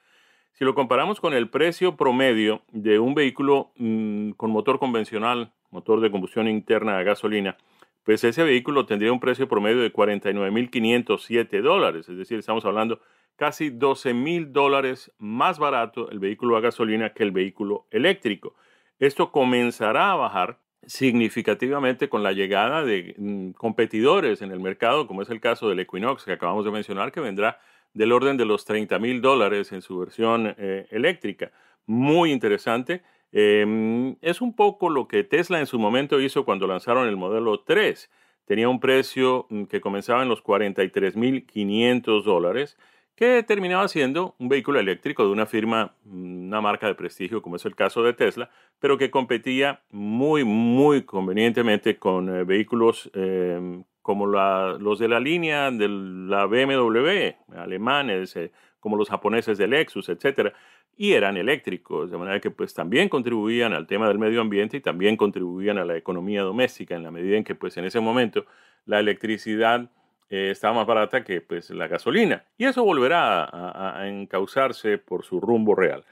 [0.52, 6.02] Si lo comparamos con el precio promedio de un vehículo mm, con motor convencional, motor
[6.02, 7.58] de combustión interna a gasolina,
[8.04, 12.08] pues ese vehículo tendría un precio promedio de 49.507 dólares.
[12.08, 13.02] Es decir, estamos hablando
[13.36, 18.56] casi 12.000 dólares más barato el vehículo a gasolina que el vehículo eléctrico.
[19.00, 25.22] Esto comenzará a bajar significativamente con la llegada de mm, competidores en el mercado, como
[25.22, 27.60] es el caso del Equinox que acabamos de mencionar, que vendrá
[27.94, 31.52] del orden de los 30 mil dólares en su versión eh, eléctrica.
[31.88, 33.04] Muy interesante.
[33.32, 37.60] Em, es un poco lo que Tesla en su momento hizo cuando lanzaron el modelo
[37.60, 38.10] 3.
[38.46, 42.78] Tenía un precio mm, que comenzaba en los 43 mil 500 dólares,
[43.16, 47.56] que terminaba siendo un vehículo eléctrico de una firma, mm, una marca de prestigio como
[47.56, 53.84] es el caso de Tesla, pero que competía muy, muy convenientemente con eh, vehículos em,
[54.02, 60.10] como los de la línea de la BMW, alemanes, eh, como los japoneses de Lexus,
[60.10, 60.54] etcétera,
[60.98, 64.82] y eran eléctricos, de manera que pues también contribuían al tema del medio ambiente y
[64.82, 68.46] también contribuían a la economía doméstica en la medida en que pues en ese momento
[68.86, 69.90] la electricidad
[70.30, 75.24] eh, estaba más barata que pues la gasolina y eso volverá a, a encauzarse por
[75.24, 76.04] su rumbo real.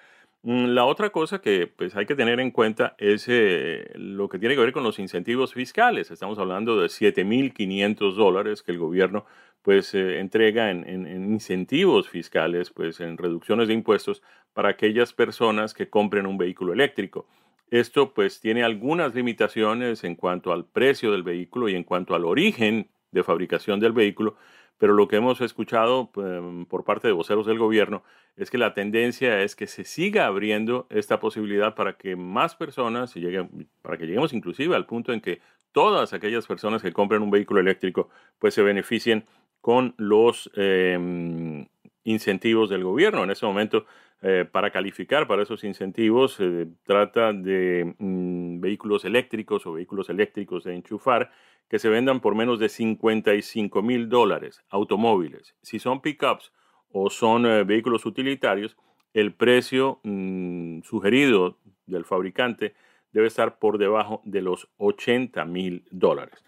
[0.46, 4.40] Mm, la otra cosa que pues, hay que tener en cuenta es eh, lo que
[4.40, 6.12] tiene que ver con los incentivos fiscales.
[6.12, 9.26] Estamos hablando de 7.500 dólares que el gobierno
[9.64, 14.22] pues, eh, entrega en, en, incentivos fiscales, pues, en reducciones de impuestos
[14.54, 17.28] para aquellas personas que compren un vehículo eléctrico.
[17.74, 22.24] Esto pues tiene algunas limitaciones en cuanto al precio del vehículo y en cuanto al
[22.24, 24.36] origen de fabricación del vehículo,
[24.78, 28.04] pero lo que hemos escuchado em, por parte de voceros del gobierno
[28.36, 33.16] es que la tendencia es que se siga abriendo esta posibilidad para que más personas,
[33.16, 37.32] lleguen, para que lleguemos inclusive al punto en que todas aquellas personas que compren un
[37.32, 39.26] vehículo eléctrico pues se beneficien
[39.64, 41.66] con los em,
[42.04, 43.24] incentivos del gobierno.
[43.24, 43.86] En ese momento,
[44.22, 50.66] eh, para calificar para esos incentivos, se trata de mm, vehículos eléctricos o vehículos eléctricos
[50.66, 51.32] de enchufar
[51.70, 55.56] que se vendan por menos de 55 mil dólares, automóviles.
[55.62, 56.52] Si son pickups
[56.92, 58.76] o son eh, vehículos utilitarios,
[59.14, 62.76] el precio mm, sugerido del fabricante
[63.14, 66.44] debe estar por debajo de los 80 mil dólares.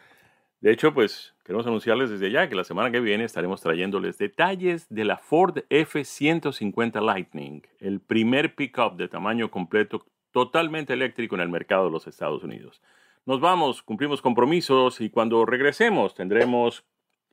[0.66, 4.88] De hecho, pues queremos anunciarles desde ya que la semana que viene estaremos trayéndoles detalles
[4.90, 11.50] de la Ford F-150 Lightning, el primer pickup de tamaño completo totalmente eléctrico en el
[11.50, 12.82] mercado de los Estados Unidos.
[13.28, 16.84] Nos vamos, cumplimos compromisos y cuando regresemos tendremos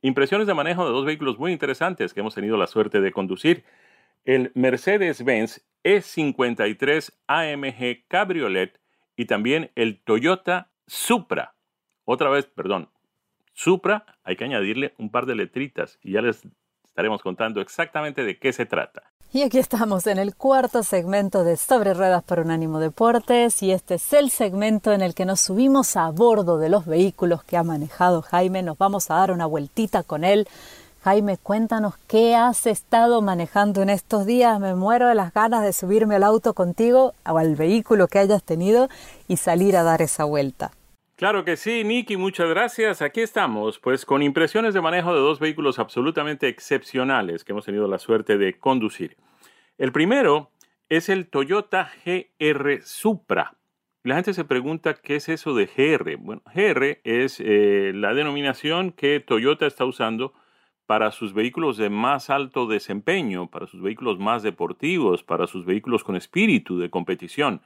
[0.03, 3.63] impresiones de manejo de dos vehículos muy interesantes que hemos tenido la suerte de conducir.
[4.25, 8.79] El Mercedes-Benz E53 AMG Cabriolet
[9.15, 11.55] y también el Toyota Supra.
[12.05, 12.89] Otra vez, perdón,
[13.53, 16.41] Supra, hay que añadirle un par de letritas y ya les
[16.85, 19.03] estaremos contando exactamente de qué se trata.
[19.31, 23.95] Y aquí estamos en el cuarto segmento de Sobre Ruedas por Unánimo Deportes y este
[23.95, 27.63] es el segmento en el que nos subimos a bordo de los vehículos que ha
[27.63, 28.61] manejado Jaime.
[28.61, 30.47] Nos vamos a dar una vueltita con él.
[31.03, 34.59] Jaime, cuéntanos qué has estado manejando en estos días.
[34.59, 38.43] Me muero de las ganas de subirme al auto contigo o al vehículo que hayas
[38.43, 38.87] tenido
[39.27, 40.71] y salir a dar esa vuelta.
[41.23, 43.01] Claro que sí, Nicky, muchas gracias.
[43.01, 47.87] Aquí estamos, pues con impresiones de manejo de dos vehículos absolutamente excepcionales que hemos tenido
[47.87, 49.15] la suerte de conducir.
[49.77, 50.51] El primero
[50.89, 53.55] es el Toyota GR Supra.
[54.03, 56.17] La gente se pregunta qué es eso de GR.
[56.17, 60.33] Bueno, GR es eh, la denominación que Toyota está usando
[60.87, 66.03] para sus vehículos de más alto desempeño, para sus vehículos más deportivos, para sus vehículos
[66.03, 67.61] con espíritu de competición.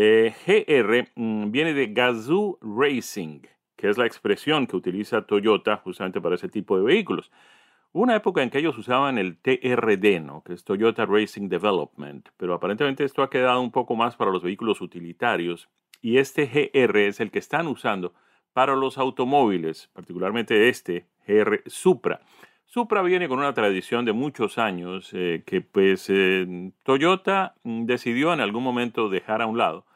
[0.00, 3.40] Eh, GR mm, viene de Gazoo Racing,
[3.74, 7.32] que es la expresión que utiliza Toyota justamente para ese tipo de vehículos.
[7.90, 10.44] Una época en que ellos usaban el TRD, ¿no?
[10.44, 14.44] que es Toyota Racing Development, pero aparentemente esto ha quedado un poco más para los
[14.44, 15.68] vehículos utilitarios
[16.00, 18.14] y este GR es el que están usando
[18.52, 22.20] para los automóviles, particularmente este GR Supra.
[22.66, 28.32] Supra viene con una tradición de muchos años eh, que pues eh, Toyota mm, decidió
[28.32, 29.87] en algún momento dejar a un lado.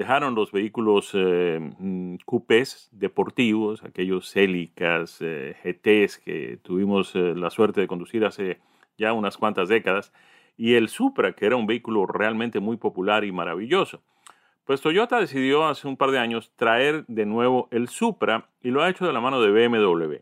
[0.00, 7.86] Dejaron los vehículos eh, mm, coupés deportivos, aquellos Celicas, GTs que tuvimos la suerte de
[7.86, 8.60] conducir hace
[8.96, 10.10] ya unas cuantas décadas,
[10.56, 14.00] y el Supra, que era un vehículo realmente muy popular y maravilloso.
[14.64, 18.82] Pues Toyota decidió hace un par de años traer de nuevo el Supra y lo
[18.82, 20.14] ha hecho de la mano de BMW.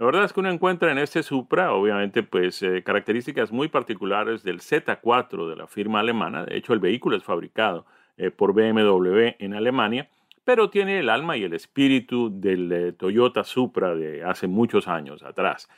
[0.00, 4.42] La verdad es que uno encuentra en este Supra, obviamente, pues eh, características muy particulares
[4.42, 6.44] del Z4 de la firma alemana.
[6.44, 7.86] De hecho, el vehículo es fabricado
[8.22, 10.08] eh, por BMW en Alemania,
[10.44, 15.22] pero tiene el alma y el espíritu del eh, Toyota Supra de hace muchos años
[15.22, 15.68] atrás.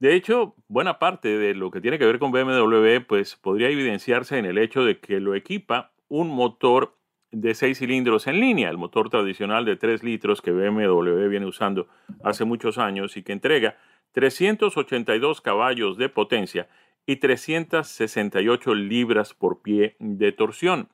[0.00, 4.36] De hecho, buena parte de lo que tiene que ver con BMW, pues podría evidenciarse
[4.36, 6.96] en el hecho de que lo equipa un motor
[7.30, 11.86] de seis cilindros en línea, el motor tradicional de 3 litros que BMW viene usando
[12.24, 13.76] hace muchos años y que entrega
[14.12, 16.68] 382 caballos de potencia
[17.06, 20.88] y 368 libras por pie de torsión.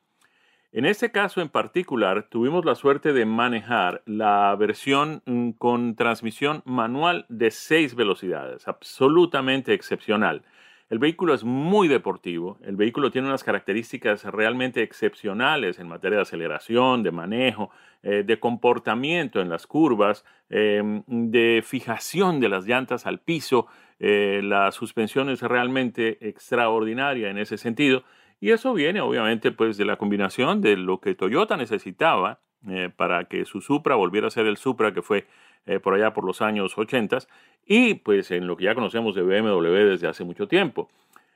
[0.78, 6.62] En este caso en particular, tuvimos la suerte de manejar la versión mm, con transmisión
[6.66, 10.44] manual de 6 velocidades, absolutamente excepcional.
[10.88, 16.22] El vehículo es muy deportivo, el vehículo tiene unas características realmente excepcionales en materia de
[16.22, 17.70] aceleración, de manejo,
[18.04, 23.66] eh, de comportamiento en las curvas, em, de fijación de las llantas al piso.
[23.98, 28.04] Eh, la suspensión es realmente extraordinaria en ese sentido
[28.40, 33.24] y eso viene obviamente pues de la combinación de lo que Toyota necesitaba eh, para
[33.24, 35.26] que su Supra volviera a ser el Supra que fue
[35.66, 37.18] eh, por allá por los años 80
[37.66, 40.88] y pues en lo que ya conocemos de BMW desde hace mucho tiempo.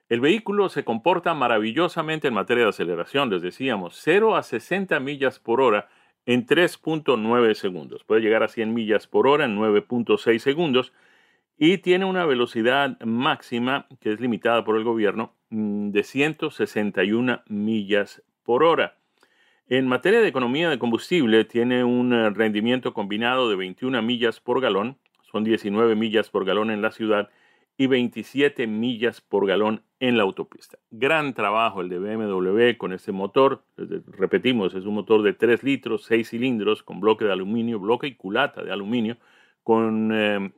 [0.08, 5.38] El vehículo se comporta maravillosamente en materia de aceleración, les decíamos, 0 a 60 millas
[5.38, 5.88] por hora
[6.26, 8.04] en 3.9 segundos.
[8.04, 10.92] Puede llegar a 100 millas por hora en 9.6 segundos
[11.56, 18.22] y tiene una velocidad máxima que es limitada por el gobierno mm, de 161 millas
[18.42, 18.96] por hora.
[19.68, 24.60] En materia de economía de combustible, tiene un eh, rendimiento combinado de 21 millas por
[24.60, 24.98] galón,
[25.30, 27.30] son 19 millas por galón en la ciudad
[27.78, 30.78] y 27 millas por galón en la autopista.
[30.90, 33.64] Gran trabajo el de BMW con este motor.
[33.76, 38.14] Repetimos, es un motor de 3 litros, 6 cilindros, con bloque de aluminio, bloque y
[38.14, 39.16] culata de aluminio,
[39.62, 40.52] con eh,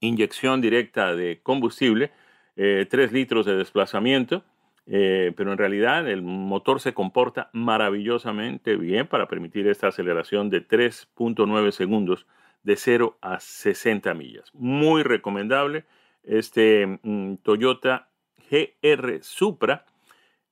[0.00, 2.10] inyección directa de combustible,
[2.56, 4.44] 3 eh, litros de desplazamiento.
[4.92, 10.66] Eh, pero en realidad el motor se comporta maravillosamente bien para permitir esta aceleración de
[10.66, 12.26] 3.9 segundos
[12.64, 14.50] de 0 a 60 millas.
[14.52, 15.84] Muy recomendable
[16.24, 18.08] este mm, Toyota
[18.50, 19.86] GR Supra,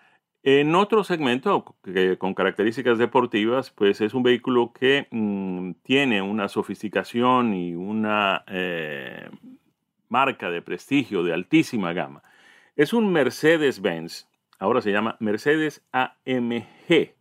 [0.43, 1.76] En otro segmento,
[2.18, 9.28] con características deportivas, pues es un vehículo que mm, tiene una sofisticación y una eh,
[10.09, 12.22] marca de prestigio de altísima gama.
[12.74, 14.28] Es un Mercedes-Benz,
[14.59, 17.14] ahora se llama Mercedes AMG.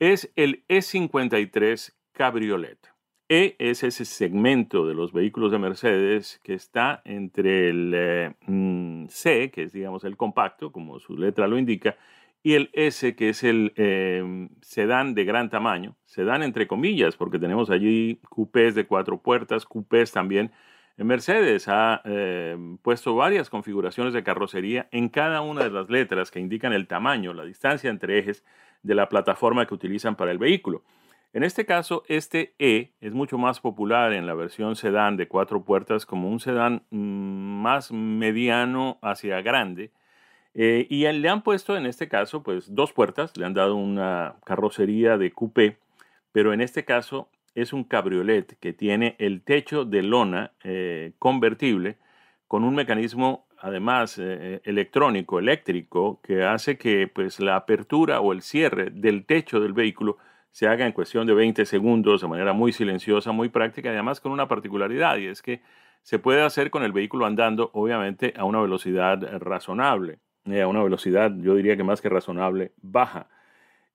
[0.00, 2.92] Es el E53 Cabriolet.
[3.28, 9.06] E es ese segmento de los vehículos de Mercedes que está entre el eh, mm,
[9.06, 11.96] C, que es digamos el compacto, como su letra lo indica,
[12.42, 15.96] y el S, que es el eh, sedán de gran tamaño.
[16.06, 20.50] Sedán entre comillas, porque tenemos allí coupés de cuatro puertas, coupés también.
[20.96, 26.40] Mercedes ha eh, puesto varias configuraciones de carrocería en cada una de las letras que
[26.40, 28.44] indican el tamaño, la distancia entre ejes
[28.82, 30.82] de la plataforma que utilizan para el vehículo.
[31.32, 35.64] En este caso, este E es mucho más popular en la versión sedán de cuatro
[35.64, 39.92] puertas como un sedán mm, más mediano hacia grande.
[40.54, 44.36] Eh, y le han puesto en este caso pues dos puertas, le han dado una
[44.44, 45.78] carrocería de coupé,
[46.30, 51.96] pero en este caso es un cabriolet que tiene el techo de lona eh, convertible
[52.48, 58.42] con un mecanismo además eh, electrónico, eléctrico, que hace que pues la apertura o el
[58.42, 60.18] cierre del techo del vehículo
[60.50, 64.20] se haga en cuestión de 20 segundos de manera muy silenciosa, muy práctica y además
[64.20, 65.62] con una particularidad y es que
[66.02, 70.82] se puede hacer con el vehículo andando obviamente a una velocidad razonable, eh, a una
[70.82, 73.28] velocidad yo diría que más que razonable baja.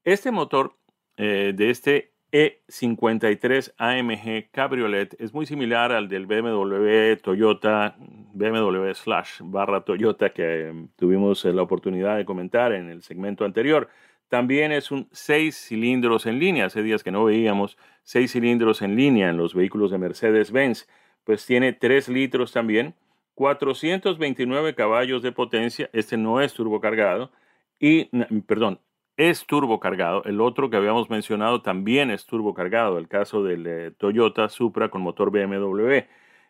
[0.04, 0.76] Este motor
[1.18, 7.96] eh, de este E53 AMG Cabriolet es muy similar al del BMW Toyota,
[8.34, 13.90] BMW slash barra Toyota que eh, tuvimos la oportunidad de comentar en el segmento anterior.
[14.30, 16.66] También es un seis cilindros en línea.
[16.66, 20.88] Hace días que no veíamos seis cilindros en línea en los vehículos de Mercedes-Benz.
[21.24, 22.96] Pues tiene 3 litros también,
[23.38, 25.92] 429 caballos de potencia.
[25.94, 27.32] Este no es turbocargado.
[27.80, 28.06] Y,
[28.48, 28.80] perdón,
[29.16, 30.24] es turbocargado.
[30.24, 32.98] El otro que habíamos mencionado también es turbocargado.
[32.98, 36.00] El caso del eh, Toyota Supra con motor BMW.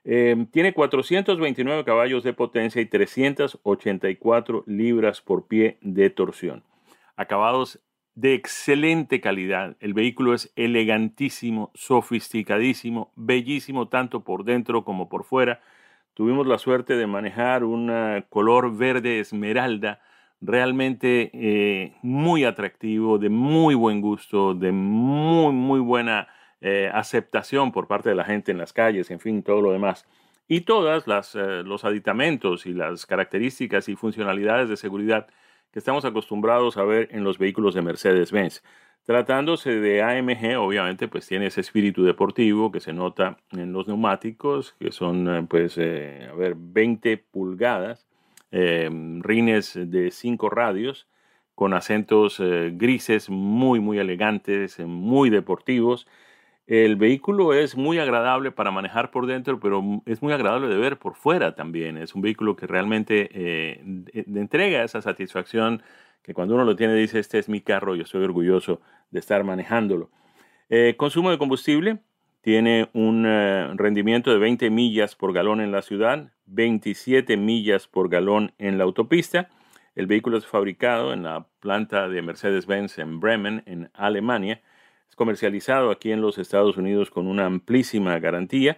[0.05, 6.63] Eh, tiene 429 caballos de potencia y 384 libras por pie de torsión
[7.17, 7.81] acabados
[8.15, 9.75] de excelente calidad.
[9.81, 15.59] El vehículo es elegantísimo, sofisticadísimo, bellísimo tanto por dentro como por fuera.
[16.17, 17.93] Tuvimos la suerte de manejar un
[18.31, 20.01] color verde esmeralda
[20.41, 26.27] realmente eh, muy atractivo, de muy buen gusto, de muy, muy buena
[26.59, 30.07] eh, aceptación por parte de la gente en las calles, en fin, todo lo demás.
[30.47, 35.27] Y todas las, eh, los aditamentos y las características y funcionalidades de seguridad
[35.71, 38.63] que estamos acostumbrados a ver en los vehículos de Mercedes-Benz.
[39.07, 44.75] Tratándose de AMG, obviamente, pues tiene ese espíritu deportivo que se nota en los neumáticos,
[44.81, 48.05] que son, eh, pues, eh, a ver, 20 pulgadas,
[48.51, 48.89] eh,
[49.21, 51.07] rines de 5 radios,
[51.55, 52.41] con acentos
[52.73, 56.05] grises muy, muy elegantes, muy deportivos,
[56.67, 60.97] el vehículo es muy agradable para manejar por dentro, pero es muy agradable de ver
[60.97, 61.97] por fuera también.
[61.97, 63.79] Es un vehículo que realmente
[64.15, 65.81] entrega esa satisfacción
[66.23, 69.43] que cuando uno lo tiene dice, este es mi carro, yo estoy orgulloso de estar
[69.43, 70.11] manejándolo.
[70.69, 71.99] Eh, consumo de combustible,
[72.41, 78.09] tiene un eh, rendimiento de 20 millas por galón en la ciudad, 27 millas por
[78.09, 79.49] galón en la autopista.
[79.95, 84.61] El vehículo es fabricado en la planta de Mercedes-Benz en Bremen, en Alemania
[85.09, 88.77] es comercializado aquí en los Estados Unidos con una amplísima garantía.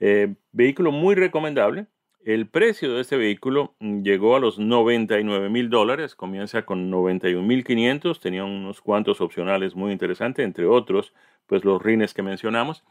[0.00, 1.86] Eh, vehículo muy recomendable.
[2.28, 7.42] El precio de este vehículo mm, llegó a los 99 mil dólares, comienza con 91
[7.42, 11.14] mil 500, tenía unos cuantos opcionales muy interesantes, entre otros,
[11.46, 12.84] pues los rines que mencionamos,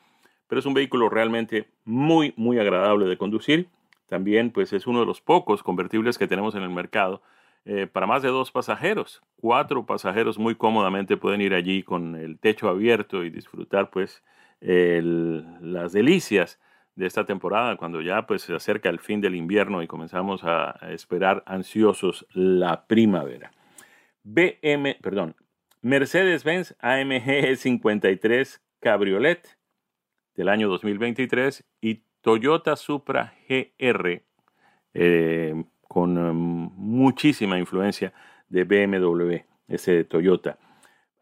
[0.47, 3.67] pero es un vehículo realmente muy, muy agradable de conducir.
[4.07, 7.21] También, pues es uno de los pocos convertibles que tenemos en el mercado
[7.65, 9.21] eh, para más de dos pasajeros.
[9.39, 14.23] Cuatro pasajeros muy cómodamente pueden ir allí con el techo abierto y disfrutar, pues,
[14.61, 16.59] las delicias
[16.97, 20.79] de esta temporada, cuando ya pues se acerca el fin del invierno y comenzamos a,
[20.89, 23.51] esperar ansiosos la primavera.
[24.23, 25.35] BM, perdón,
[25.81, 29.57] Mercedes-Benz AMG 53 Cabriolet
[30.35, 34.23] del año 2023 y Toyota Supra GR
[34.95, 38.11] eh, con um, muchísima influencia
[38.49, 39.35] de BMW,
[39.67, 40.57] ese Toyota.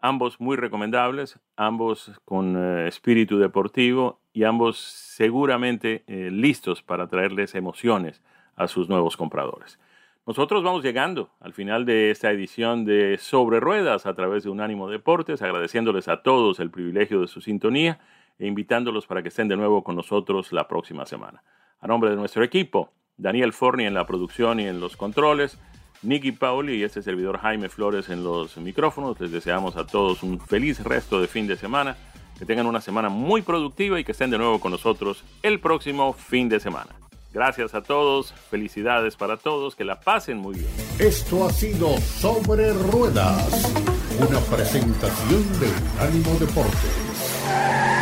[0.08, 7.56] Ambos muy recomendables, ambos con eh, espíritu deportivo y ambos seguramente eh, listos para traerles
[7.56, 8.22] emociones
[8.56, 9.80] a sus nuevos compradores.
[10.28, 14.92] Nosotros vamos llegando al final de esta edición de Sobre Ruedas a través de Unánimo
[14.92, 17.98] Deportes, agradeciéndoles a todos el privilegio de su sintonía
[18.38, 21.42] e invitándolos para que estén de nuevo con nosotros la próxima semana.
[21.80, 25.60] A nombre de nuestro equipo, Daniel Forni en la producción y en los controles,
[26.06, 29.20] Nicky Pauli y este servidor Jaime Flores en los micrófonos.
[29.20, 31.98] Les deseamos a todos un feliz resto de fin de semana,
[32.38, 36.14] que tengan una semana muy productiva y que estén de nuevo con nosotros el próximo
[36.14, 36.92] fin de semana.
[37.34, 40.70] Gracias a todos, felicidades para todos, que la pasen muy bien.
[41.00, 43.74] Esto ha sido Sobre Ruedas,
[44.18, 45.68] una presentación de
[46.00, 47.95] Ánimo Deporte.